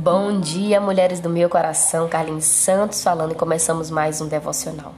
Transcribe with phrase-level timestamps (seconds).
[0.00, 4.94] Bom dia, mulheres do meu coração, Carlinhos Santos falando e começamos mais um devocional.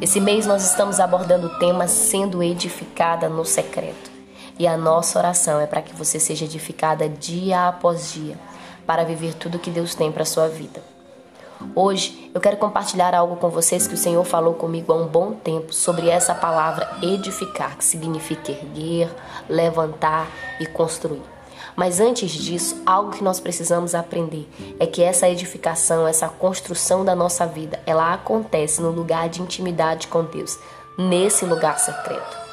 [0.00, 4.10] Esse mês nós estamos abordando o tema sendo edificada no secreto.
[4.58, 8.36] E a nossa oração é para que você seja edificada dia após dia,
[8.84, 10.82] para viver tudo que Deus tem para sua vida.
[11.72, 15.30] Hoje eu quero compartilhar algo com vocês que o Senhor falou comigo há um bom
[15.32, 19.08] tempo sobre essa palavra edificar, que significa erguer,
[19.48, 20.26] levantar
[20.58, 21.33] e construir.
[21.76, 27.14] Mas antes disso, algo que nós precisamos aprender é que essa edificação, essa construção da
[27.14, 30.58] nossa vida, ela acontece no lugar de intimidade com Deus,
[30.98, 32.44] nesse lugar secreto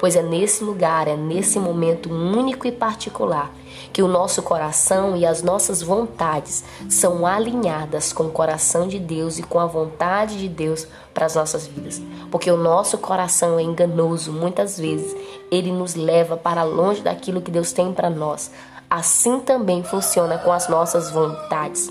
[0.00, 3.52] pois é nesse lugar, é nesse momento único e particular
[3.92, 9.38] que o nosso coração e as nossas vontades são alinhadas com o coração de Deus
[9.38, 12.00] e com a vontade de Deus para as nossas vidas.
[12.30, 15.14] Porque o nosso coração é enganoso, muitas vezes
[15.50, 18.50] ele nos leva para longe daquilo que Deus tem para nós.
[18.88, 21.90] Assim também funciona com as nossas vontades.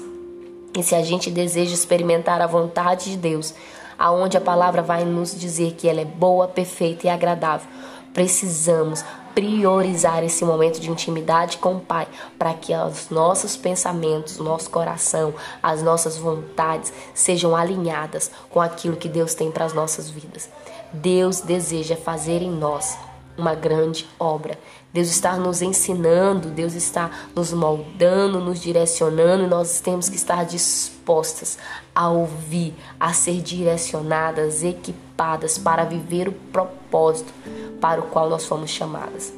[0.78, 3.54] E se a gente deseja experimentar a vontade de Deus,
[3.98, 7.68] aonde a palavra vai nos dizer que ela é boa, perfeita e agradável,
[8.14, 9.04] Precisamos
[9.36, 15.34] priorizar esse momento de intimidade com o Pai para que os nossos pensamentos, nosso coração,
[15.62, 20.50] as nossas vontades sejam alinhadas com aquilo que Deus tem para as nossas vidas.
[20.92, 22.98] Deus deseja fazer em nós
[23.40, 24.58] uma grande obra.
[24.92, 30.46] Deus está nos ensinando, Deus está nos moldando, nos direcionando e nós temos que estar
[30.46, 31.58] dispostas
[31.94, 37.32] a ouvir, a ser direcionadas, equipadas para viver o propósito
[37.80, 39.34] para o qual nós fomos chamadas.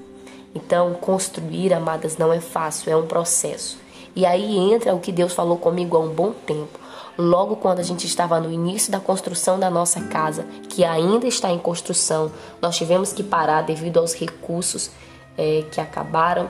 [0.53, 3.77] Então, construir, amadas, não é fácil, é um processo.
[4.15, 6.79] E aí entra o que Deus falou comigo há um bom tempo.
[7.21, 11.51] Logo quando a gente estava no início da construção da nossa casa, que ainda está
[11.51, 14.89] em construção, nós tivemos que parar devido aos recursos
[15.37, 16.49] é, que acabaram,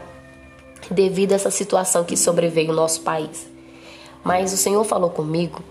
[0.89, 3.49] devido a essa situação que sobreveio no nosso país.
[4.23, 5.61] Mas o Senhor falou comigo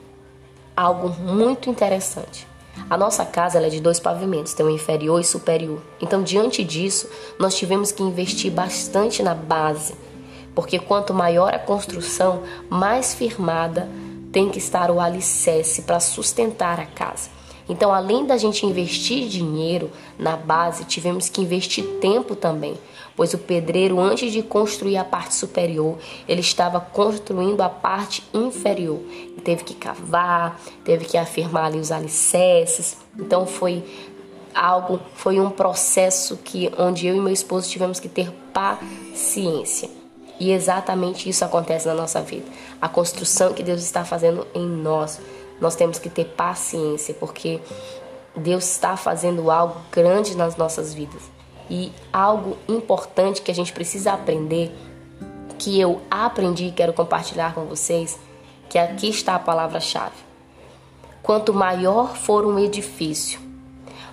[0.76, 2.46] algo muito interessante.
[2.90, 5.80] A nossa casa é de dois pavimentos, tem um inferior e superior.
[5.98, 9.94] Então, diante disso, nós tivemos que investir bastante na base,
[10.54, 13.88] porque quanto maior a construção, mais firmada
[14.32, 17.30] tem que estar o alicerce para sustentar a casa.
[17.68, 22.74] Então, além da gente investir dinheiro na base, tivemos que investir tempo também,
[23.14, 25.96] pois o pedreiro, antes de construir a parte superior,
[26.26, 29.00] ele estava construindo a parte inferior.
[29.08, 32.96] Ele teve que cavar, teve que afirmar ali os alicerces.
[33.16, 33.84] Então, foi
[34.52, 39.99] algo, foi um processo que onde eu e meu esposo tivemos que ter paciência.
[40.40, 42.50] E exatamente isso acontece na nossa vida.
[42.80, 45.20] A construção que Deus está fazendo em nós
[45.60, 47.60] nós temos que ter paciência, porque
[48.34, 51.22] Deus está fazendo algo grande nas nossas vidas.
[51.68, 54.74] E algo importante que a gente precisa aprender,
[55.58, 58.18] que eu aprendi e quero compartilhar com vocês,
[58.68, 60.16] que aqui está a palavra-chave.
[61.22, 63.38] Quanto maior for um edifício,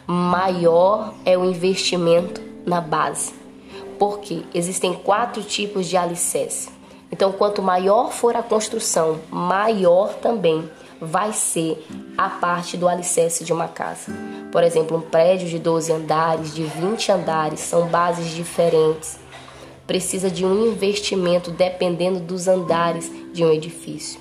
[0.06, 3.34] maior é o investimento na base.
[3.98, 6.70] Porque existem quatro tipos de alicerce.
[7.12, 10.70] Então, quanto maior for a construção, maior também
[11.00, 11.86] vai ser
[12.18, 14.12] a parte do alicerce de uma casa.
[14.52, 19.20] Por exemplo, um prédio de 12 andares, de 20 andares, são bases diferentes.
[19.86, 24.20] Precisa de um investimento dependendo dos andares de um edifício.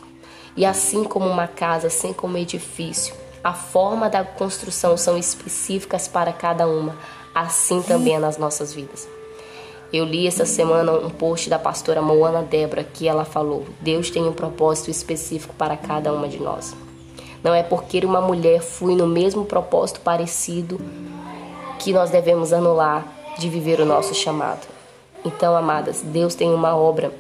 [0.57, 6.09] E assim como uma casa, assim como um edifício, a forma da construção são específicas
[6.09, 6.97] para cada uma,
[7.35, 9.09] assim também é nas nossas vidas.
[9.93, 14.27] Eu li essa semana um post da pastora Moana Débora que ela falou: Deus tem
[14.27, 16.75] um propósito específico para cada uma de nós.
[17.43, 20.81] Não é porque uma mulher foi no mesmo propósito parecido
[21.79, 23.07] que nós devemos anular
[23.39, 24.67] de viver o nosso chamado.
[25.25, 27.13] Então, amadas, Deus tem uma obra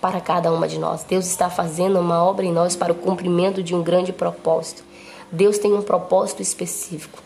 [0.00, 1.02] para cada uma de nós.
[1.02, 4.84] Deus está fazendo uma obra em nós para o cumprimento de um grande propósito.
[5.32, 7.18] Deus tem um propósito específico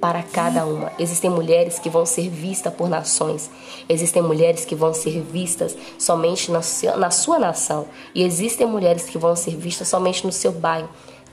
[0.00, 0.90] para cada uma.
[0.98, 3.50] Existem mulheres que vão ser vistas por nações,
[3.88, 9.04] existem mulheres que vão ser vistas somente na sua, na sua nação, e existem mulheres
[9.04, 10.88] que vão ser vistas somente no seu bairro.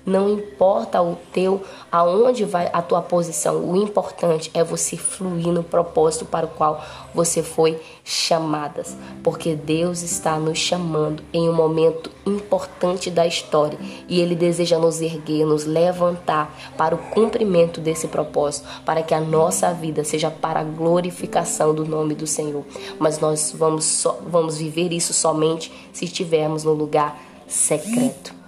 [0.07, 1.61] Não importa o teu,
[1.91, 3.69] aonde vai a tua posição.
[3.69, 6.81] O importante é você fluir no propósito para o qual
[7.13, 13.77] você foi chamadas, porque Deus está nos chamando em um momento importante da história
[14.07, 19.19] e ele deseja nos erguer, nos levantar para o cumprimento desse propósito, para que a
[19.19, 22.63] nossa vida seja para a glorificação do nome do Senhor.
[22.97, 28.46] Mas nós vamos so, vamos viver isso somente se estivermos no lugar secreto.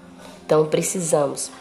[0.50, 1.51] Então precisamos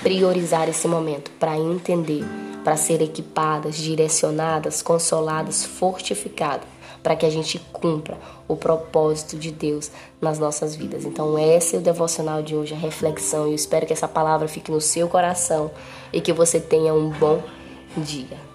[0.00, 2.22] priorizar esse momento para entender,
[2.62, 6.68] para ser equipadas, direcionadas, consoladas, fortificadas,
[7.02, 8.16] para que a gente cumpra
[8.46, 11.04] o propósito de Deus nas nossas vidas.
[11.04, 13.46] Então, esse é o devocional de hoje, a reflexão.
[13.46, 15.72] Eu espero que essa palavra fique no seu coração
[16.12, 17.42] e que você tenha um bom
[17.96, 18.45] dia.